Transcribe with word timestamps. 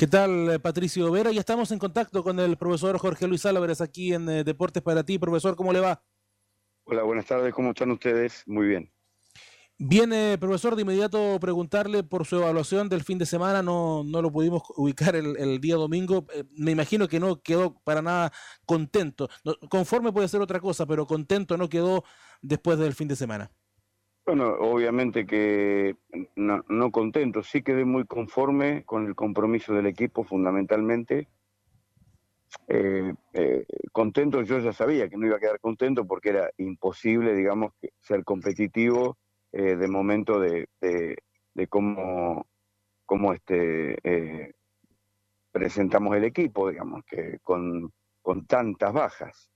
¿Qué 0.00 0.06
tal, 0.06 0.58
Patricio 0.62 1.12
Vera? 1.12 1.30
Ya 1.30 1.40
estamos 1.40 1.70
en 1.72 1.78
contacto 1.78 2.22
con 2.24 2.40
el 2.40 2.56
profesor 2.56 2.96
Jorge 2.96 3.28
Luis 3.28 3.44
Álvarez 3.44 3.82
aquí 3.82 4.14
en 4.14 4.30
eh, 4.30 4.44
Deportes 4.44 4.82
para 4.82 5.04
ti. 5.04 5.18
Profesor, 5.18 5.54
¿cómo 5.56 5.74
le 5.74 5.80
va? 5.80 6.02
Hola, 6.84 7.02
buenas 7.02 7.26
tardes. 7.26 7.52
¿Cómo 7.52 7.68
están 7.68 7.90
ustedes? 7.90 8.42
Muy 8.46 8.66
bien. 8.66 8.90
Viene, 9.76 10.38
profesor, 10.38 10.74
de 10.74 10.80
inmediato 10.80 11.38
preguntarle 11.38 12.02
por 12.02 12.24
su 12.24 12.36
evaluación 12.36 12.88
del 12.88 13.04
fin 13.04 13.18
de 13.18 13.26
semana. 13.26 13.62
No, 13.62 14.02
no 14.02 14.22
lo 14.22 14.32
pudimos 14.32 14.62
ubicar 14.78 15.14
el, 15.16 15.60
día 15.60 15.76
domingo. 15.76 16.24
Eh, 16.32 16.44
me 16.52 16.70
imagino 16.70 17.06
que 17.06 17.20
no 17.20 17.42
quedó 17.42 17.78
para 17.84 18.00
nada 18.00 18.32
contento. 18.64 19.28
conforme 19.68 20.12
puede 20.12 20.28
ser 20.28 20.40
otra 20.40 20.60
cosa, 20.60 20.86
pero 20.86 21.06
contento 21.06 21.58
no 21.58 21.68
quedó 21.68 22.04
después 22.40 22.78
del 22.78 22.94
fin 22.94 23.08
de 23.08 23.16
semana. 23.16 23.52
Bueno, 24.32 24.54
obviamente 24.60 25.26
que 25.26 25.96
no, 26.36 26.92
contento, 26.92 27.42
sí 27.42 27.62
quedé 27.62 27.84
muy 27.84 28.04
conforme 28.04 28.84
con 28.84 29.08
el 29.08 29.16
compromiso 29.16 29.74
del 29.74 29.86
equipo 29.86 30.22
fundamentalmente. 30.22 31.26
Eh, 32.68 33.12
eh, 33.32 33.66
contento, 33.90 34.42
yo 34.42 34.60
ya 34.60 34.72
sabía 34.72 35.08
que 35.08 35.16
no 35.16 35.26
iba 35.26 35.34
a 35.34 35.40
quedar 35.40 35.58
contento 35.58 36.06
porque 36.06 36.28
era 36.28 36.48
imposible, 36.58 37.34
digamos, 37.34 37.72
ser 37.98 38.22
competitivo 38.22 39.18
eh, 39.50 39.74
de 39.74 39.88
momento 39.88 40.38
de, 40.38 40.68
de, 40.80 41.66
cómo, 41.66 42.46
cómo 43.04 43.32
este, 43.32 44.54
presentamos 45.50 46.16
el 46.16 46.22
equipo, 46.22 46.70
digamos, 46.70 47.04
que 47.04 47.40
con, 47.42 47.92
con 48.22 48.46
tantas 48.46 48.92
bajas. 48.92 49.50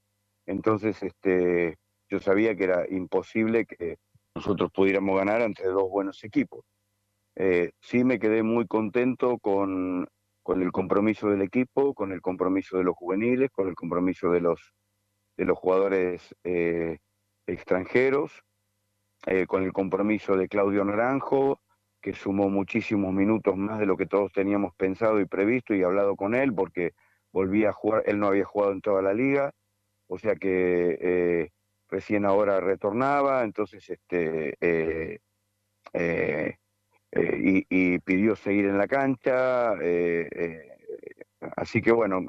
Entonces, 0.46 1.00
este, 1.00 1.78
yo 2.08 2.18
sabía 2.18 2.56
que 2.56 2.64
era 2.64 2.90
imposible 2.90 3.66
que 3.66 3.98
nosotros 4.34 4.70
pudiéramos 4.72 5.16
ganar 5.16 5.42
entre 5.42 5.66
dos 5.66 5.88
buenos 5.88 6.22
equipos. 6.24 6.64
Eh, 7.36 7.72
sí 7.80 8.04
me 8.04 8.18
quedé 8.18 8.42
muy 8.42 8.66
contento 8.66 9.38
con, 9.38 10.08
con, 10.42 10.62
el 10.62 10.72
compromiso 10.72 11.28
del 11.28 11.42
equipo, 11.42 11.94
con 11.94 12.12
el 12.12 12.20
compromiso 12.20 12.78
de 12.78 12.84
los 12.84 12.96
juveniles, 12.96 13.50
con 13.50 13.68
el 13.68 13.74
compromiso 13.74 14.30
de 14.30 14.40
los, 14.40 14.74
de 15.36 15.44
los 15.44 15.58
jugadores 15.58 16.34
eh, 16.44 16.98
extranjeros, 17.46 18.42
eh, 19.26 19.46
con 19.46 19.62
el 19.62 19.72
compromiso 19.72 20.36
de 20.36 20.48
Claudio 20.48 20.84
Naranjo, 20.84 21.60
que 22.00 22.12
sumó 22.12 22.50
muchísimos 22.50 23.12
minutos 23.12 23.56
más 23.56 23.78
de 23.78 23.86
lo 23.86 23.96
que 23.96 24.06
todos 24.06 24.32
teníamos 24.32 24.74
pensado 24.76 25.20
y 25.20 25.26
previsto 25.26 25.74
y 25.74 25.82
hablado 25.82 26.16
con 26.16 26.34
él, 26.34 26.52
porque 26.54 26.92
volvía 27.32 27.70
a 27.70 27.72
jugar, 27.72 28.02
él 28.06 28.18
no 28.18 28.28
había 28.28 28.44
jugado 28.44 28.72
en 28.72 28.80
toda 28.80 29.00
la 29.00 29.14
liga, 29.14 29.52
o 30.06 30.18
sea 30.18 30.36
que 30.36 31.50
recién 31.94 32.24
ahora 32.24 32.60
retornaba, 32.60 33.44
entonces 33.44 33.88
este 33.88 34.56
eh, 34.60 35.20
eh, 35.92 36.56
eh, 37.12 37.64
y, 37.70 37.98
pidió 38.00 38.34
seguir 38.34 38.64
en 38.64 38.78
la 38.78 38.88
cancha. 38.88 39.74
así 41.56 41.80
que 41.80 41.92
bueno, 41.92 42.20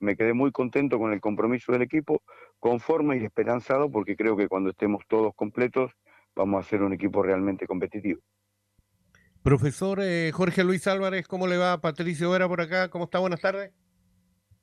me 0.00 0.16
quedé 0.16 0.32
muy 0.32 0.50
contento 0.50 0.98
con 0.98 1.12
el 1.12 1.20
compromiso 1.20 1.72
del 1.72 1.82
equipo, 1.82 2.22
conforme 2.58 3.18
y 3.18 3.24
esperanzado, 3.24 3.90
porque 3.90 4.16
creo 4.16 4.34
que 4.34 4.48
cuando 4.48 4.70
estemos 4.70 5.02
todos 5.06 5.34
completos 5.34 5.92
vamos 6.34 6.64
a 6.64 6.68
ser 6.68 6.82
un 6.82 6.94
equipo 6.94 7.22
realmente 7.22 7.66
competitivo. 7.66 8.20
Profesor 9.42 10.00
Jorge 10.32 10.64
Luis 10.64 10.86
Álvarez, 10.86 11.28
¿cómo 11.28 11.46
le 11.46 11.58
va? 11.58 11.80
Patricio 11.82 12.30
Vera 12.30 12.48
por 12.48 12.62
acá, 12.62 12.88
¿cómo 12.88 13.04
está? 13.04 13.18
Buenas 13.18 13.40
tardes. 13.40 13.72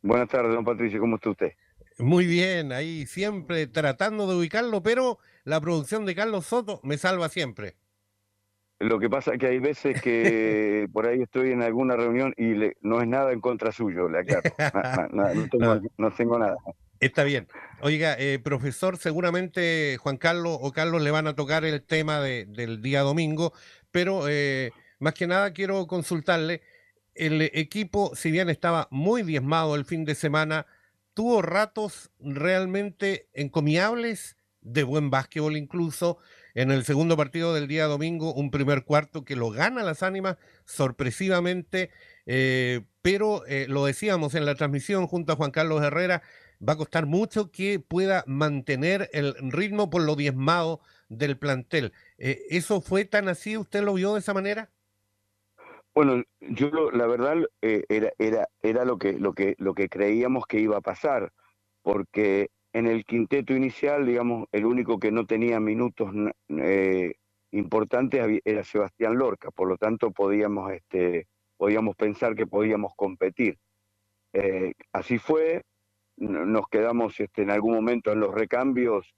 Buenas 0.02 0.30
tardes, 0.30 0.56
don 0.56 0.64
Patricio, 0.64 1.00
¿cómo 1.00 1.18
está 1.18 1.30
usted? 1.30 1.52
Muy 2.00 2.26
bien, 2.26 2.72
ahí 2.72 3.06
siempre 3.06 3.68
tratando 3.68 4.26
de 4.26 4.38
ubicarlo, 4.38 4.82
pero 4.82 5.20
la 5.44 5.60
producción 5.60 6.06
de 6.06 6.16
Carlos 6.16 6.46
Soto 6.46 6.80
me 6.84 6.98
salva 6.98 7.28
siempre. 7.28 7.76
Lo 8.80 8.98
que 9.00 9.10
pasa 9.10 9.34
es 9.34 9.40
que 9.40 9.48
hay 9.48 9.60
veces 9.60 10.02
que 10.02 10.88
por 10.94 11.06
ahí 11.06 11.22
estoy 11.22 11.52
en 11.52 11.62
alguna 11.62 11.98
reunión 11.98 12.34
y 12.38 12.54
no 12.82 13.02
es 13.02 13.08
nada 13.08 13.34
en 13.34 13.42
contra 13.42 13.74
suyo, 13.74 14.08
le 14.08 14.20
aclaro. 14.20 14.50
no, 15.98 16.10
tengo, 16.16 16.40
nada. 16.40 16.56
Está 17.02 17.26
bien. 17.26 17.50
Oiga, 17.82 18.16
eh, 18.18 18.40
profesor, 18.40 18.96
seguramente 18.96 19.98
Juan 20.00 20.16
Carlos 20.16 20.58
o 20.62 20.72
Carlos 20.72 21.02
le 21.02 21.12
van 21.12 21.28
a 21.28 21.36
tocar 21.36 21.66
el 21.66 21.82
tema 21.84 22.22
del 22.22 22.82
día 22.82 23.02
domingo, 23.02 23.52
pero 23.92 24.30
eh, 24.30 24.72
más 25.00 25.14
que 25.14 25.28
nada 25.28 25.52
quiero 25.52 25.86
consultarle. 25.86 26.62
El 27.14 27.42
equipo, 27.42 28.16
si 28.16 28.32
bien 28.32 28.50
estaba 28.50 28.88
muy 28.92 29.24
diezmado 29.24 29.76
el 29.76 29.84
fin 29.84 30.06
de 30.06 30.16
semana, 30.16 30.66
tuvo 31.20 31.42
ratos 31.42 32.12
realmente 32.22 33.28
encomiables, 33.34 34.38
de 34.62 34.84
buen 34.84 35.10
básquetbol 35.10 35.58
incluso. 35.58 36.18
En 36.54 36.72
el 36.72 36.86
segundo 36.86 37.18
partido 37.18 37.54
del 37.54 37.68
día 37.68 37.88
domingo, 37.88 38.34
un 38.34 38.52
primer 38.52 38.86
cuarto 38.86 39.26
que 39.26 39.36
lo 39.36 39.50
gana 39.50 39.84
las 39.84 40.02
ánimas 40.02 40.38
sorpresivamente, 40.64 41.90
eh, 42.26 42.86
pero 43.02 43.46
eh, 43.48 43.66
lo 43.68 43.84
decíamos 43.84 44.34
en 44.34 44.46
la 44.46 44.56
transmisión 44.56 45.08
junto 45.08 45.34
a 45.34 45.36
Juan 45.36 45.52
Carlos 45.52 45.84
Herrera, 45.84 46.22
va 46.66 46.72
a 46.72 46.78
costar 46.78 47.06
mucho 47.06 47.52
que 47.52 47.82
pueda 47.82 48.24
mantener 48.26 49.10
el 49.12 49.36
ritmo 49.52 49.90
por 49.90 50.04
lo 50.04 50.16
diezmado 50.16 50.80
del 51.10 51.38
plantel. 51.38 51.92
Eh, 52.18 52.44
¿Eso 52.50 52.80
fue 52.80 53.04
tan 53.04 53.28
así? 53.28 53.58
¿Usted 53.58 53.84
lo 53.84 53.96
vio 53.96 54.14
de 54.14 54.22
esa 54.22 54.34
manera? 54.34 54.70
Bueno, 55.94 56.24
yo 56.40 56.70
la 56.92 57.08
verdad 57.08 57.38
eh, 57.62 57.84
era, 57.90 58.12
era, 58.18 58.48
era 58.62 58.86
lo, 58.86 58.98
que, 58.98 59.14
lo, 59.14 59.34
que, 59.34 59.56
lo 59.58 59.74
que 59.74 59.90
creíamos 59.90 60.46
que 60.46 60.60
iba 60.60 60.78
a 60.78 60.82
pasar, 60.82 61.32
porque 61.82 62.50
en 62.74 62.88
el 62.88 63.04
quinteto 63.06 63.54
inicial, 63.54 64.06
digamos, 64.06 64.48
el 64.52 64.66
único 64.66 65.00
que 65.00 65.12
no 65.12 65.26
tenía 65.26 65.60
minutos 65.60 66.14
eh, 66.50 67.14
importantes 67.52 68.42
era 68.46 68.64
Sebastián 68.64 69.18
Lorca, 69.18 69.50
por 69.52 69.68
lo 69.68 69.78
tanto 69.78 70.12
podíamos, 70.12 70.72
este, 70.72 71.28
podíamos 71.58 71.96
pensar 71.96 72.36
que 72.36 72.46
podíamos 72.46 72.94
competir. 72.96 73.58
Eh, 74.34 74.74
así 74.94 75.18
fue, 75.18 75.64
nos 76.18 76.68
quedamos 76.70 77.20
este, 77.20 77.42
en 77.42 77.50
algún 77.50 77.74
momento 77.74 78.12
en 78.12 78.20
los 78.20 78.34
recambios 78.34 79.16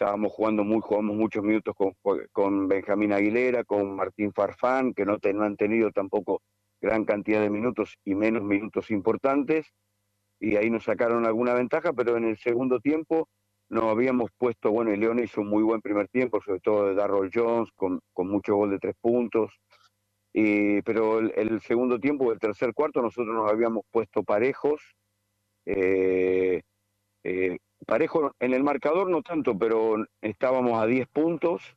estábamos 0.00 0.32
jugando 0.32 0.64
muy, 0.64 0.80
jugamos 0.80 1.14
muchos 1.14 1.44
minutos 1.44 1.74
con, 1.76 1.92
con 2.32 2.68
Benjamín 2.68 3.12
Aguilera, 3.12 3.64
con 3.64 3.96
Martín 3.96 4.32
Farfán, 4.32 4.94
que 4.94 5.04
no, 5.04 5.18
no 5.34 5.44
han 5.44 5.56
tenido 5.56 5.90
tampoco 5.92 6.40
gran 6.80 7.04
cantidad 7.04 7.42
de 7.42 7.50
minutos 7.50 7.98
y 8.02 8.14
menos 8.14 8.42
minutos 8.42 8.90
importantes, 8.90 9.66
y 10.40 10.56
ahí 10.56 10.70
nos 10.70 10.84
sacaron 10.84 11.26
alguna 11.26 11.52
ventaja, 11.52 11.92
pero 11.92 12.16
en 12.16 12.24
el 12.24 12.38
segundo 12.38 12.80
tiempo 12.80 13.28
nos 13.68 13.84
habíamos 13.84 14.30
puesto, 14.38 14.70
bueno, 14.70 14.90
y 14.90 14.96
León 14.96 15.18
hizo 15.18 15.42
un 15.42 15.48
muy 15.48 15.62
buen 15.62 15.82
primer 15.82 16.08
tiempo, 16.08 16.40
sobre 16.40 16.60
todo 16.60 16.88
de 16.88 16.94
Darrell 16.94 17.30
Jones, 17.32 17.68
con, 17.76 18.00
con 18.14 18.26
mucho 18.26 18.56
gol 18.56 18.70
de 18.70 18.78
tres 18.78 18.94
puntos, 19.02 19.52
y, 20.32 20.80
pero 20.80 21.18
el, 21.18 21.60
segundo 21.60 22.00
tiempo, 22.00 22.32
el 22.32 22.38
tercer 22.38 22.72
cuarto, 22.72 23.02
nosotros 23.02 23.34
nos 23.34 23.52
habíamos 23.52 23.84
puesto 23.90 24.22
parejos, 24.22 24.80
eh, 25.66 26.62
eh, 27.22 27.58
parejo 27.86 28.34
en 28.40 28.54
el 28.54 28.62
marcador 28.62 29.10
no 29.10 29.22
tanto, 29.22 29.56
pero 29.58 29.96
estábamos 30.20 30.82
a 30.82 30.86
10 30.86 31.08
puntos 31.08 31.76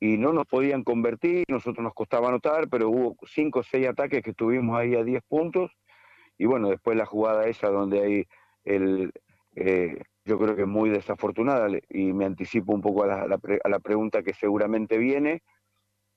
y 0.00 0.18
no 0.18 0.32
nos 0.32 0.46
podían 0.46 0.82
convertir, 0.82 1.44
nosotros 1.48 1.84
nos 1.84 1.94
costaba 1.94 2.28
anotar, 2.28 2.68
pero 2.68 2.90
hubo 2.90 3.16
5 3.24 3.60
o 3.60 3.62
6 3.62 3.88
ataques 3.88 4.22
que 4.22 4.30
estuvimos 4.30 4.78
ahí 4.78 4.96
a 4.96 5.04
10 5.04 5.22
puntos. 5.28 5.70
Y 6.38 6.46
bueno, 6.46 6.70
después 6.70 6.96
la 6.96 7.06
jugada 7.06 7.46
esa 7.46 7.68
donde 7.68 8.00
hay 8.00 8.26
el... 8.64 9.12
Eh, 9.54 10.02
yo 10.24 10.38
creo 10.38 10.56
que 10.56 10.62
es 10.62 10.68
muy 10.68 10.90
desafortunada 10.90 11.68
y 11.88 12.12
me 12.12 12.24
anticipo 12.24 12.72
un 12.72 12.80
poco 12.80 13.04
a 13.04 13.06
la, 13.06 13.38
a 13.64 13.68
la, 13.68 13.78
pregunta 13.80 14.22
que 14.22 14.34
seguramente 14.34 14.96
viene, 14.96 15.42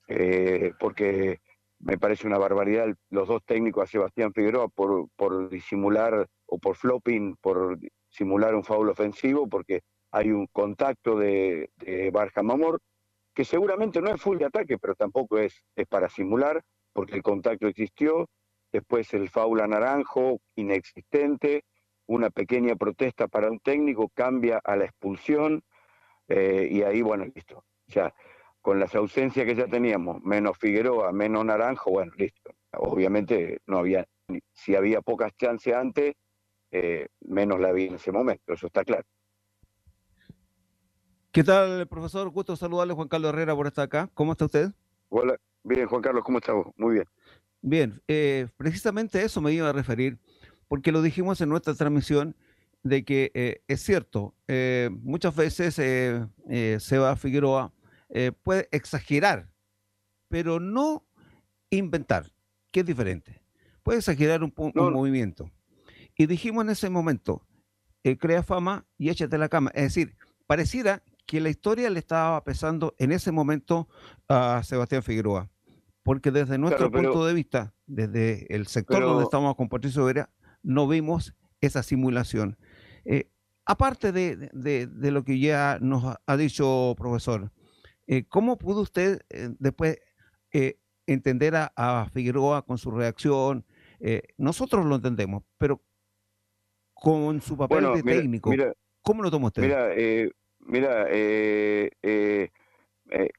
eh, 0.07 0.73
porque 0.79 1.39
me 1.79 1.97
parece 1.97 2.27
una 2.27 2.37
barbaridad 2.37 2.87
los 3.09 3.27
dos 3.27 3.43
técnicos 3.45 3.83
a 3.83 3.91
Sebastián 3.91 4.33
Figueroa 4.33 4.67
por, 4.67 5.09
por 5.15 5.49
disimular 5.49 6.27
o 6.45 6.59
por 6.59 6.75
flopping, 6.75 7.35
por 7.41 7.77
simular 8.15 8.55
un 8.55 8.63
foul 8.63 8.89
ofensivo 8.89 9.47
porque 9.47 9.81
hay 10.11 10.31
un 10.31 10.47
contacto 10.47 11.17
de, 11.19 11.69
de 11.75 12.11
Mamor 12.41 12.79
que 13.33 13.43
seguramente 13.43 14.01
no 14.01 14.09
es 14.13 14.21
full 14.21 14.37
de 14.37 14.45
ataque, 14.45 14.77
pero 14.77 14.95
tampoco 14.95 15.37
es, 15.37 15.61
es 15.75 15.85
para 15.87 16.07
simular, 16.07 16.63
porque 16.93 17.15
el 17.15 17.21
contacto 17.21 17.67
existió, 17.67 18.29
después 18.71 19.13
el 19.13 19.29
foul 19.29 19.59
a 19.59 19.67
Naranjo, 19.67 20.39
inexistente, 20.55 21.65
una 22.07 22.29
pequeña 22.29 22.75
protesta 22.75 23.27
para 23.27 23.51
un 23.51 23.59
técnico 23.59 24.09
cambia 24.13 24.61
a 24.63 24.77
la 24.77 24.85
expulsión, 24.85 25.61
eh, 26.29 26.69
y 26.71 26.81
ahí, 26.83 27.01
bueno, 27.01 27.25
listo. 27.25 27.65
Sea, 27.87 28.13
con 28.61 28.79
las 28.79 28.95
ausencias 28.95 29.45
que 29.45 29.55
ya 29.55 29.67
teníamos, 29.67 30.23
menos 30.23 30.57
Figueroa, 30.57 31.11
menos 31.11 31.43
Naranjo, 31.43 31.91
bueno, 31.91 32.13
listo. 32.15 32.51
Obviamente 32.71 33.59
no 33.67 33.79
había, 33.79 34.05
si 34.53 34.75
había 34.75 35.01
pocas 35.01 35.35
chances 35.35 35.75
antes, 35.75 36.15
eh, 36.77 37.07
menos 37.21 37.59
la 37.59 37.71
vi 37.71 37.85
en 37.85 37.95
ese 37.95 38.11
momento, 38.11 38.53
eso 38.53 38.67
está 38.67 38.83
claro. 38.83 39.05
¿Qué 41.31 41.43
tal, 41.43 41.87
profesor? 41.87 42.29
Gusto 42.29 42.55
saludarle, 42.55 42.93
Juan 42.93 43.07
Carlos 43.07 43.29
Herrera, 43.29 43.55
por 43.55 43.67
estar 43.67 43.85
acá. 43.85 44.09
¿Cómo 44.13 44.33
está 44.33 44.45
usted? 44.45 44.71
Hola, 45.09 45.37
bien, 45.63 45.87
Juan 45.87 46.01
Carlos, 46.01 46.23
¿cómo 46.25 46.39
estás 46.39 46.55
Muy 46.75 46.95
bien. 46.95 47.05
Bien, 47.61 48.01
eh, 48.07 48.47
precisamente 48.57 49.21
eso 49.21 49.41
me 49.41 49.53
iba 49.53 49.69
a 49.69 49.73
referir, 49.73 50.19
porque 50.67 50.91
lo 50.91 51.01
dijimos 51.01 51.39
en 51.41 51.49
nuestra 51.49 51.73
transmisión, 51.73 52.35
de 52.83 53.03
que 53.03 53.31
eh, 53.33 53.61
es 53.67 53.81
cierto, 53.81 54.35
muchas 55.01 55.35
veces 55.35 55.75
Seba 56.83 57.15
Figueroa 57.15 57.73
puede 58.43 58.67
exagerar, 58.71 59.49
pero 60.27 60.59
no 60.59 61.03
inventar, 61.71 62.31
que 62.71 62.81
es 62.81 62.85
diferente 62.85 63.45
puede 63.85 63.99
exagerar 63.99 64.43
un, 64.43 64.51
un 64.57 64.93
movimiento. 64.93 65.49
Y 66.17 66.27
dijimos 66.27 66.63
en 66.63 66.71
ese 66.71 66.89
momento, 66.89 67.45
eh, 68.03 68.17
crea 68.17 68.43
fama 68.43 68.85
y 68.97 69.09
échate 69.09 69.37
la 69.37 69.49
cama. 69.49 69.71
Es 69.73 69.83
decir, 69.83 70.15
pareciera 70.47 71.03
que 71.25 71.41
la 71.41 71.49
historia 71.49 71.89
le 71.89 71.99
estaba 71.99 72.43
pesando 72.43 72.93
en 72.99 73.11
ese 73.11 73.31
momento 73.31 73.89
a 74.29 74.61
Sebastián 74.63 75.03
Figueroa. 75.03 75.49
Porque 76.03 76.29
desde 76.29 76.59
nuestro 76.59 76.91
punto 76.91 77.25
de 77.25 77.33
vista, 77.33 77.73
desde 77.87 78.45
el 78.53 78.67
sector 78.67 79.01
donde 79.01 79.23
estamos 79.23 79.55
con 79.55 79.69
Patricio 79.69 80.05
Vera, 80.05 80.29
no 80.61 80.87
vimos 80.87 81.33
esa 81.61 81.81
simulación. 81.81 82.59
Eh, 83.05 83.31
aparte 83.65 84.11
de, 84.11 84.51
de, 84.53 85.11
lo 85.11 85.23
que 85.23 85.39
ya 85.39 85.79
nos 85.81 86.15
ha 86.23 86.37
dicho 86.37 86.93
profesor, 86.95 87.51
eh, 88.05 88.25
¿cómo 88.29 88.59
pudo 88.59 88.81
usted 88.81 89.21
después 89.57 89.97
entender 91.07 91.55
a, 91.55 92.07
Figueroa 92.13 92.61
con 92.61 92.77
su 92.77 92.91
reacción? 92.91 93.65
nosotros 94.37 94.85
lo 94.85 94.97
entendemos, 94.97 95.41
pero 95.57 95.81
con 97.05 97.39
su 97.39 97.55
papel 97.55 97.93
de 97.93 98.01
técnico. 98.01 98.51
¿Cómo 99.03 99.21
lo 99.21 99.29
tomó 99.29 99.47
usted? 99.47 99.61
Mira, 99.61 99.93
eh, 99.93 100.31
mira 100.57 101.05
eh, 101.09 101.91
eh, 102.01 102.49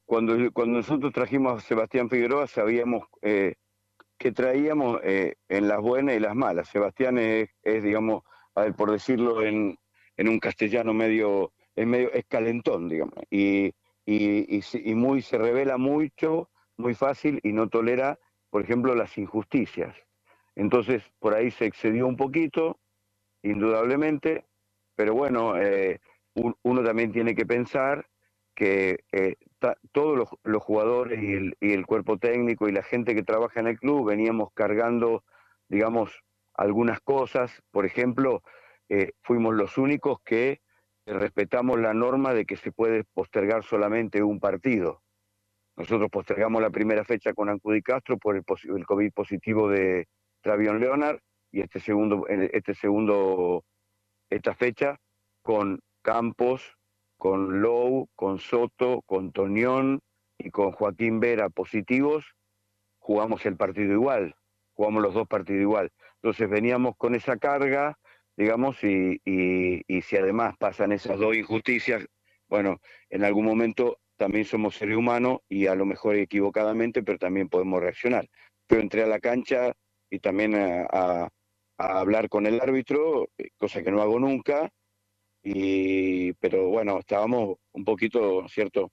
cuando, 0.04 0.36
cuando 0.52 0.76
nosotros 0.76 1.12
trajimos 1.12 1.58
a 1.58 1.66
Sebastián 1.66 2.08
Figueroa 2.08 2.46
sabíamos 2.46 3.08
que 3.20 4.32
traíamos 4.32 5.00
en 5.02 5.68
las 5.68 5.80
buenas 5.80 6.14
y 6.14 6.20
las 6.20 6.36
malas. 6.36 6.68
Sebastián 6.68 7.18
es, 7.18 7.48
digamos, 7.64 8.22
a 8.54 8.62
ver, 8.62 8.74
por 8.74 8.92
decirlo 8.92 9.42
en, 9.42 9.76
en 10.16 10.28
un 10.28 10.38
castellano 10.38 10.94
medio, 10.94 11.52
es 11.74 11.86
medio, 11.88 12.12
es 12.12 12.24
calentón, 12.26 12.88
digamos, 12.88 13.14
y, 13.30 13.72
y, 14.06 14.60
y, 14.60 14.94
muy, 14.94 15.22
se 15.22 15.38
revela 15.38 15.76
mucho, 15.76 16.50
muy 16.76 16.94
fácil 16.94 17.40
y 17.42 17.52
no 17.52 17.68
tolera, 17.68 18.16
por 18.48 18.62
ejemplo, 18.62 18.94
las 18.94 19.18
injusticias. 19.18 19.96
Entonces, 20.54 21.02
por 21.18 21.34
ahí 21.34 21.50
se 21.50 21.66
excedió 21.66 22.06
un 22.06 22.16
poquito, 22.16 22.78
indudablemente, 23.42 24.46
pero 24.94 25.14
bueno, 25.14 25.56
eh, 25.58 26.00
uno 26.34 26.82
también 26.82 27.12
tiene 27.12 27.34
que 27.34 27.46
pensar 27.46 28.06
que 28.54 29.04
eh, 29.12 29.36
todos 29.92 30.16
los, 30.42 30.62
jugadores 30.62 31.20
y 31.60 31.72
el, 31.72 31.86
cuerpo 31.86 32.18
técnico 32.18 32.68
y 32.68 32.72
la 32.72 32.82
gente 32.82 33.14
que 33.14 33.22
trabaja 33.22 33.60
en 33.60 33.66
el 33.66 33.78
club 33.78 34.08
veníamos 34.08 34.50
cargando, 34.54 35.24
digamos, 35.68 36.22
algunas 36.54 37.00
cosas. 37.00 37.62
Por 37.70 37.84
ejemplo, 37.84 38.42
eh, 38.88 39.12
fuimos 39.22 39.54
los 39.54 39.76
únicos 39.76 40.20
que 40.24 40.62
respetamos 41.04 41.78
la 41.78 41.92
norma 41.92 42.32
de 42.32 42.46
que 42.46 42.56
se 42.56 42.72
puede 42.72 43.04
postergar 43.04 43.62
solamente 43.62 44.22
un 44.22 44.40
partido. 44.40 45.02
Nosotros 45.76 46.08
postergamos 46.10 46.62
la 46.62 46.70
primera 46.70 47.04
fecha 47.04 47.34
con 47.34 47.50
Ancudi 47.50 47.82
Castro 47.82 48.16
por 48.16 48.36
el, 48.36 48.44
el 48.74 48.86
COVID 48.86 49.12
positivo 49.12 49.68
de 49.68 50.08
Travion 50.40 50.80
Leonard 50.80 51.20
y 51.56 51.62
este 51.62 51.80
segundo, 51.80 52.26
este 52.28 52.74
segundo, 52.74 53.64
esta 54.28 54.54
fecha 54.54 55.00
con 55.40 55.80
Campos, 56.02 56.76
con 57.16 57.62
Lowe, 57.62 58.08
con 58.14 58.38
Soto, 58.38 59.00
con 59.06 59.32
Toñón 59.32 60.02
y 60.36 60.50
con 60.50 60.72
Joaquín 60.72 61.18
Vera 61.18 61.48
positivos, 61.48 62.26
jugamos 62.98 63.46
el 63.46 63.56
partido 63.56 63.90
igual, 63.94 64.34
jugamos 64.74 65.02
los 65.02 65.14
dos 65.14 65.26
partidos 65.28 65.62
igual. 65.62 65.92
Entonces 66.16 66.50
veníamos 66.50 66.94
con 66.98 67.14
esa 67.14 67.38
carga, 67.38 67.98
digamos, 68.36 68.84
y, 68.84 69.22
y, 69.24 70.02
si 70.02 70.16
además 70.18 70.56
pasan 70.58 70.92
esas 70.92 71.18
dos 71.18 71.34
injusticias, 71.34 72.06
bueno, 72.50 72.82
en 73.08 73.24
algún 73.24 73.46
momento 73.46 73.98
también 74.18 74.44
somos 74.44 74.76
seres 74.76 74.98
humanos 74.98 75.38
y 75.48 75.68
a 75.68 75.74
lo 75.74 75.86
mejor 75.86 76.16
equivocadamente, 76.16 77.02
pero 77.02 77.16
también 77.16 77.48
podemos 77.48 77.80
reaccionar. 77.80 78.28
Pero 78.66 78.82
entré 78.82 79.04
a 79.04 79.06
la 79.06 79.20
cancha 79.20 79.72
y 80.10 80.18
también 80.18 80.54
a 80.54 81.30
hablar 81.78 82.28
con 82.28 82.46
el 82.46 82.60
árbitro, 82.60 83.28
eh, 83.38 83.50
cosa 83.58 83.82
que 83.82 83.90
no 83.90 84.02
hago 84.02 84.18
nunca, 84.18 84.70
y, 85.42 86.32
pero 86.34 86.68
bueno, 86.68 86.98
estábamos 86.98 87.58
un 87.72 87.84
poquito, 87.84 88.46
¿cierto? 88.48 88.90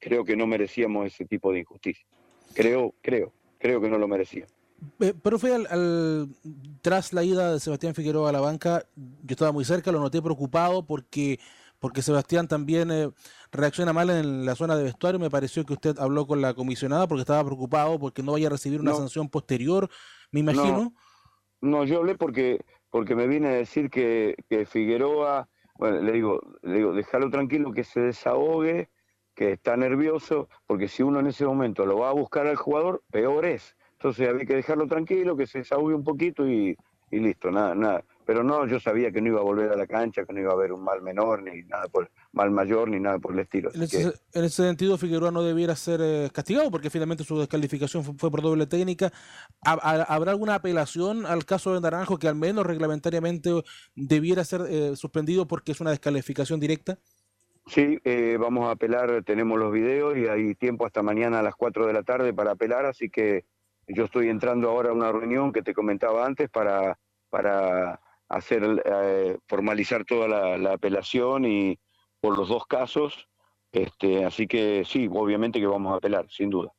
Creo 0.00 0.24
que 0.24 0.36
no 0.36 0.46
merecíamos 0.46 1.06
ese 1.06 1.24
tipo 1.24 1.52
de 1.52 1.60
injusticia. 1.60 2.06
Creo, 2.54 2.94
creo, 3.02 3.32
creo 3.58 3.80
que 3.80 3.88
no 3.88 3.98
lo 3.98 4.06
merecía. 4.06 4.46
Eh, 5.00 5.12
pero 5.20 5.38
fue 5.38 5.54
al, 5.54 6.28
tras 6.82 7.12
la 7.12 7.24
ida 7.24 7.52
de 7.52 7.60
Sebastián 7.60 7.94
Figueroa 7.94 8.28
a 8.28 8.32
la 8.32 8.40
banca, 8.40 8.84
yo 8.94 9.32
estaba 9.32 9.50
muy 9.50 9.64
cerca, 9.64 9.90
lo 9.90 10.00
noté 10.00 10.22
preocupado 10.22 10.86
porque 10.86 11.40
porque 11.80 12.02
Sebastián 12.02 12.48
también 12.48 12.90
eh, 12.90 13.10
reacciona 13.52 13.92
mal 13.92 14.10
en 14.10 14.44
la 14.44 14.56
zona 14.56 14.76
de 14.76 14.82
vestuario. 14.82 15.20
Me 15.20 15.30
pareció 15.30 15.64
que 15.64 15.74
usted 15.74 15.98
habló 15.98 16.26
con 16.26 16.40
la 16.40 16.54
comisionada 16.54 17.06
porque 17.06 17.20
estaba 17.20 17.44
preocupado 17.44 17.98
porque 17.98 18.22
no 18.22 18.32
vaya 18.32 18.48
a 18.48 18.50
recibir 18.50 18.80
una 18.80 18.94
sanción 18.94 19.28
posterior, 19.28 19.88
me 20.30 20.40
imagino. 20.40 20.82
No, 20.82 20.94
yo 21.60 21.98
hablé 21.98 22.14
porque, 22.14 22.64
porque 22.90 23.14
me 23.14 23.26
viene 23.26 23.48
a 23.48 23.52
decir 23.52 23.90
que, 23.90 24.36
que 24.48 24.66
Figueroa, 24.66 25.48
bueno, 25.76 26.00
le 26.00 26.12
digo, 26.12 26.40
le 26.62 26.74
digo, 26.74 26.92
déjalo 26.92 27.30
tranquilo, 27.30 27.72
que 27.72 27.84
se 27.84 28.00
desahogue, 28.00 28.88
que 29.34 29.52
está 29.52 29.76
nervioso, 29.76 30.48
porque 30.66 30.88
si 30.88 31.02
uno 31.02 31.20
en 31.20 31.28
ese 31.28 31.46
momento 31.46 31.86
lo 31.86 31.98
va 31.98 32.10
a 32.10 32.14
buscar 32.14 32.46
al 32.46 32.56
jugador, 32.56 33.02
peor 33.10 33.44
es. 33.44 33.76
Entonces 33.92 34.28
había 34.28 34.46
que 34.46 34.56
dejarlo 34.56 34.86
tranquilo, 34.86 35.36
que 35.36 35.46
se 35.46 35.58
desahogue 35.58 35.94
un 35.94 36.04
poquito 36.04 36.48
y, 36.48 36.76
y 37.10 37.18
listo, 37.18 37.50
nada, 37.50 37.74
nada 37.74 38.04
pero 38.28 38.44
no, 38.44 38.66
yo 38.66 38.78
sabía 38.78 39.10
que 39.10 39.22
no 39.22 39.28
iba 39.28 39.40
a 39.40 39.42
volver 39.42 39.72
a 39.72 39.74
la 39.74 39.86
cancha, 39.86 40.26
que 40.26 40.34
no 40.34 40.40
iba 40.40 40.50
a 40.50 40.52
haber 40.52 40.70
un 40.70 40.84
mal 40.84 41.00
menor, 41.00 41.42
ni 41.42 41.62
nada 41.62 41.88
por 41.88 42.10
mal 42.32 42.50
mayor, 42.50 42.90
ni 42.90 43.00
nada 43.00 43.18
por 43.18 43.32
el 43.32 43.38
estilo. 43.38 43.70
En 43.72 43.84
ese, 44.44 44.50
sentido, 44.50 44.98
Figueroa 44.98 45.30
no 45.30 45.42
debiera 45.42 45.74
ser 45.74 46.00
eh, 46.02 46.28
castigado, 46.30 46.70
porque 46.70 46.90
finalmente 46.90 47.24
su 47.24 47.38
descalificación 47.38 48.04
fue, 48.04 48.30
por 48.30 48.42
doble 48.42 48.66
técnica. 48.66 49.10
¿Habrá 49.62 50.32
alguna 50.32 50.56
apelación 50.56 51.24
al 51.24 51.46
caso 51.46 51.72
de 51.72 51.80
Naranjo 51.80 52.18
que 52.18 52.28
al 52.28 52.34
menos 52.34 52.66
reglamentariamente 52.66 53.62
debiera 53.94 54.44
ser 54.44 54.60
eh, 54.68 54.94
suspendido 54.94 55.48
porque 55.48 55.72
es 55.72 55.80
una 55.80 55.88
descalificación 55.88 56.60
directa? 56.60 56.98
Sí, 57.66 57.98
eh, 58.04 58.36
vamos 58.38 58.68
a 58.68 58.72
apelar, 58.72 59.24
tenemos 59.24 59.58
los 59.58 59.72
videos 59.72 60.18
y 60.18 60.26
hay 60.26 60.54
tiempo 60.54 60.84
hasta 60.84 61.02
mañana 61.02 61.38
a 61.38 61.42
las 61.42 61.54
4 61.54 61.86
de 61.86 61.94
la 61.94 62.02
tarde 62.02 62.34
para 62.34 62.50
apelar, 62.50 62.84
así 62.84 63.08
que 63.08 63.46
yo 63.86 64.04
estoy 64.04 64.28
entrando 64.28 64.68
ahora 64.68 64.90
a 64.90 64.92
una 64.92 65.10
reunión 65.10 65.50
que 65.50 65.62
te 65.62 65.72
comentaba 65.72 66.26
antes 66.26 66.50
para, 66.50 66.98
para 67.30 67.98
hacer 68.28 68.82
eh, 68.84 69.38
formalizar 69.46 70.04
toda 70.04 70.58
la, 70.58 70.72
apelación 70.72 71.44
y 71.44 71.78
por 72.20 72.36
los 72.36 72.48
dos 72.48 72.66
casos 72.66 73.28
este 73.72 74.24
así 74.24 74.46
que 74.46 74.84
sí 74.84 75.08
obviamente 75.10 75.60
que 75.60 75.66
vamos 75.66 75.92
a 75.92 75.96
apelar 75.96 76.26
sin 76.30 76.50
duda. 76.50 76.72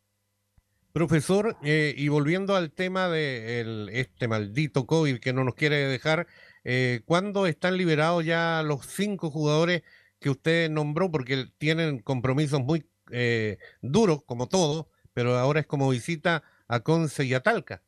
Profesor 0.92 1.56
eh, 1.63 1.94
y 1.96 2.07
volviendo 2.07 2.56
al 2.56 2.72
tema 2.72 3.07
de 3.10 3.88
este 3.94 4.28
maldito 4.28 4.86
covid 4.86 5.19
que 5.19 5.34
no 5.34 5.44
nos 5.44 5.56
quiere 5.56 5.78
dejar 5.88 6.28
eh, 6.64 7.02
¿cuándo 7.06 7.45
están 7.45 7.78
liberados 7.78 8.26
ya 8.26 8.64
los 8.64 8.85
cinco 8.85 9.30
jugadores 9.30 9.83
que 10.19 10.30
usted 10.30 10.69
nombró 10.69 11.12
porque 11.12 11.45
tienen 11.57 12.00
compromisos 12.00 12.59
muy 12.62 12.85
eh, 13.12 13.57
duros 13.81 14.23
como 14.26 14.47
todos 14.47 14.88
pero 15.14 15.38
ahora 15.38 15.59
es 15.59 15.68
como 15.68 15.90
visita 15.90 16.44
a 16.68 16.81
Conce 16.81 17.26
y 17.26 17.33
a 17.33 17.42
Talca. 17.42 17.81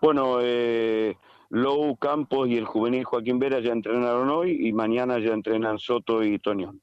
Bueno 0.00 0.38
eh 0.42 1.16
Lou 1.50 1.96
Campos 1.96 2.48
y 2.48 2.56
el 2.56 2.64
juvenil 2.64 3.04
Joaquín 3.04 3.38
Vera 3.38 3.60
ya 3.60 3.72
entrenaron 3.72 4.30
hoy 4.30 4.68
y 4.68 4.72
mañana 4.72 5.18
ya 5.18 5.32
entrenan 5.32 5.78
Soto 5.78 6.22
y 6.22 6.38
Toñón. 6.38 6.80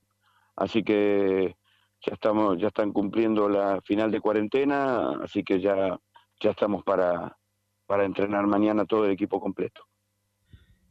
Así 0.55 0.83
que 0.83 1.55
ya 2.05 2.13
estamos, 2.13 2.59
ya 2.59 2.67
están 2.67 2.91
cumpliendo 2.91 3.49
la 3.49 3.81
final 3.81 4.11
de 4.11 4.19
cuarentena, 4.19 5.11
así 5.23 5.43
que 5.43 5.59
ya, 5.59 5.99
ya 6.39 6.51
estamos 6.51 6.83
para, 6.83 7.37
para 7.85 8.05
entrenar 8.05 8.45
mañana 8.47 8.85
todo 8.85 9.05
el 9.05 9.11
equipo 9.11 9.39
completo. 9.39 9.81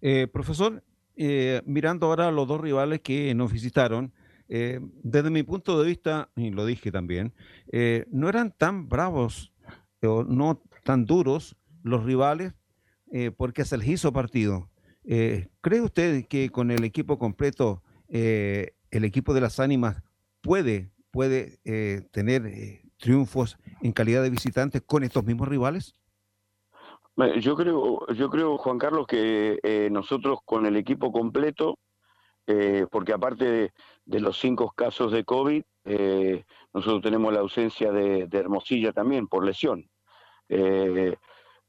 Eh, 0.01 0.27
profesor, 0.27 0.83
eh, 1.17 1.63
mirando 1.65 2.07
ahora 2.07 2.31
los 2.31 2.49
dos 2.49 2.61
rivales 2.61 3.01
que 3.01 3.35
nos 3.35 3.53
visitaron, 3.53 4.13
eh, 4.49 4.81
desde 5.03 5.31
mi 5.31 5.43
punto 5.43 5.81
de 5.81 5.87
vista, 5.87 6.31
y 6.35 6.51
lo 6.51 6.67
dije 6.67 6.91
también, 6.91 7.33
no 8.11 8.29
eran 8.29 8.53
tan 8.53 8.89
bravos 8.89 9.53
o 10.03 10.25
no 10.25 10.63
tan 10.85 11.05
duros 11.07 11.57
los 11.85 12.05
rivales 12.05 12.55
eh, 13.15 13.31
porque 13.31 13.67
se 13.67 13.77
les 13.77 13.89
hizo 13.89 14.11
partido. 14.11 14.71
Eh, 15.05 15.49
¿Cree 15.61 15.83
usted 15.83 16.27
que 16.27 16.49
con 16.49 16.71
el 16.71 16.83
equipo 16.83 17.19
completo, 17.19 17.83
eh, 18.09 18.71
el 18.91 19.05
equipo 19.05 19.35
de 19.35 19.43
las 19.43 19.61
ánimas 19.61 20.03
puede, 20.41 20.91
puede 21.11 21.59
tener 22.11 22.43
triunfos 22.97 23.59
en 23.83 23.93
calidad 23.93 24.23
de 24.23 24.31
visitante 24.31 24.81
con 24.81 25.05
estos 25.05 25.25
mismos 25.25 25.49
rivales? 25.49 25.95
Yo 27.41 27.55
creo, 27.55 28.07
yo 28.15 28.31
creo, 28.31 28.57
Juan 28.57 28.79
Carlos, 28.79 29.07
que 29.07 29.89
nosotros 29.93 30.39
con 30.47 30.65
el 30.65 30.77
equipo 30.77 31.13
completo, 31.13 31.79
porque 32.91 33.13
aparte 33.13 33.73
de, 34.07 34.21
los 34.21 34.41
cinco 34.41 34.73
casos 34.75 35.13
de 35.13 35.25
COVID, 35.25 35.63
nosotros 36.73 37.03
tenemos 37.03 37.33
la 37.33 37.41
ausencia 37.41 37.93
de 37.93 38.27
Hermosilla 38.33 38.93
también 38.93 39.29
por 39.29 39.45
lesión. 39.45 39.87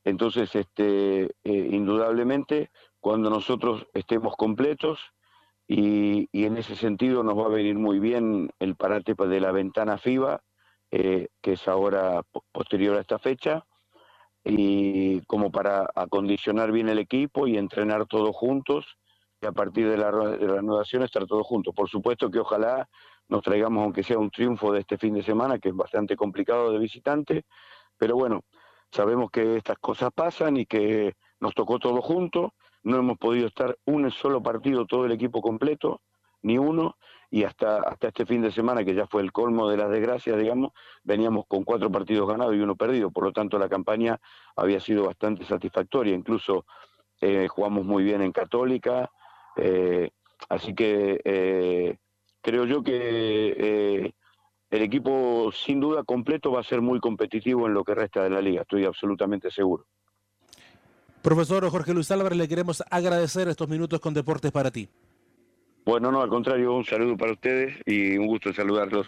Entonces, 0.03 0.53
este, 0.55 1.23
eh, 1.23 1.29
indudablemente, 1.43 2.71
cuando 2.99 3.29
nosotros 3.29 3.87
estemos 3.93 4.35
completos, 4.35 4.99
y, 5.67 6.27
en 6.33 6.57
ese 6.57 6.75
sentido 6.75 7.23
nos 7.23 7.37
va 7.37 7.45
a 7.45 7.49
venir 7.49 7.75
muy 7.75 7.99
bien 7.99 8.51
el 8.59 8.75
parate 8.75 9.15
de 9.15 9.39
la 9.39 9.51
ventana 9.51 9.97
FIBA, 9.97 10.41
eh, 10.91 11.29
que 11.41 11.53
es 11.53 11.67
ahora 11.67 12.21
posterior 12.51 12.97
a 12.97 13.01
esta 13.01 13.17
fecha, 13.17 13.65
y 14.43 15.21
como 15.21 15.51
para 15.51 15.89
acondicionar 15.95 16.71
bien 16.71 16.89
el 16.89 16.99
equipo 16.99 17.47
y 17.47 17.57
entrenar 17.57 18.05
todos 18.07 18.35
juntos 18.35 18.97
y 19.41 19.45
a 19.45 19.53
partir 19.53 19.89
de 19.89 19.97
la, 19.97 20.11
de 20.11 20.47
la 20.47 20.55
renovación 20.55 21.03
estar 21.03 21.25
todos 21.25 21.47
juntos. 21.47 21.73
Por 21.73 21.89
supuesto 21.89 22.29
que 22.29 22.39
ojalá 22.39 22.89
nos 23.29 23.41
traigamos 23.41 23.83
aunque 23.83 24.03
sea 24.03 24.17
un 24.17 24.29
triunfo 24.29 24.73
de 24.73 24.81
este 24.81 24.97
fin 24.97 25.13
de 25.13 25.23
semana, 25.23 25.59
que 25.59 25.69
es 25.69 25.75
bastante 25.75 26.17
complicado 26.17 26.71
de 26.71 26.79
visitante, 26.79 27.45
pero 27.97 28.15
bueno, 28.15 28.41
sabemos 28.93 29.31
que 29.31 29.57
estas 29.57 29.77
cosas 29.79 30.11
pasan 30.13 30.57
y 30.57 30.65
que 30.65 31.15
nos 31.39 31.55
tocó 31.55 31.79
todo 31.79 32.01
junto, 32.01 32.53
no 32.83 32.97
hemos 32.97 33.17
podido 33.17 33.47
estar 33.47 33.75
un 33.85 34.09
solo 34.11 34.43
partido 34.43 34.85
todo 34.85 35.05
el 35.05 35.11
equipo 35.11 35.41
completo, 35.41 36.01
ni 36.43 36.57
uno, 36.57 36.97
y 37.31 37.43
hasta, 37.43 37.77
hasta 37.77 38.09
este 38.09 38.25
fin 38.27 38.41
de 38.43 38.51
semana, 38.51 38.85
que 38.85 38.93
ya 38.93 39.07
fue 39.07 39.23
el 39.23 39.31
colmo 39.31 39.67
de 39.67 39.77
las 39.77 39.89
desgracias, 39.89 40.37
digamos, 40.37 40.73
veníamos 41.03 41.45
con 41.47 41.63
cuatro 41.63 41.91
partidos 41.91 42.27
ganados 42.27 42.55
y 42.55 42.59
uno 42.59 42.75
perdido, 42.75 43.09
por 43.09 43.23
lo 43.23 43.31
tanto 43.31 43.57
la 43.57 43.67
campaña 43.67 44.19
había 44.55 44.79
sido 44.79 45.05
bastante 45.05 45.43
satisfactoria, 45.43 46.13
incluso 46.13 46.65
eh, 47.19 47.47
jugamos 47.47 47.85
muy 47.85 48.03
bien 48.03 48.21
en 48.21 48.31
Católica, 48.31 49.09
eh, 49.55 50.11
así 50.49 50.75
que 50.75 51.19
eh, 51.23 51.97
creo 52.41 52.65
yo 52.65 52.83
que 52.83 54.12
el 54.73 54.81
equipo 54.81 55.51
sin 55.53 55.79
duda 55.79 56.03
completo 56.03 56.51
va 56.51 56.61
a 56.61 56.63
ser 56.63 56.81
muy 56.81 56.99
competitivo 56.99 57.67
en 57.67 57.75
lo 57.75 57.83
que 57.83 57.93
resta 57.93 58.23
de 58.23 58.31
la 58.31 58.41
liga, 58.41 58.63
estoy 58.63 58.85
absolutamente 58.85 59.51
seguro. 59.51 59.85
Profesor 61.21 61.69
Jorge 61.69 61.93
Luis 61.93 62.09
Álvarez, 62.09 62.39
le 62.39 62.47
queremos 62.47 62.83
agradecer 62.89 63.47
estos 63.47 63.69
minutos 63.69 63.99
con 63.99 64.15
Deportes 64.15 64.51
para 64.51 64.71
ti. 64.71 64.89
Bueno, 65.85 66.11
no, 66.11 66.23
al 66.23 66.29
contrario, 66.29 66.73
un 66.73 66.85
saludo 66.85 67.15
para 67.15 67.33
ustedes 67.33 67.77
y 67.85 68.17
un 68.17 68.25
gusto 68.25 68.51
saludarlos 68.51 69.05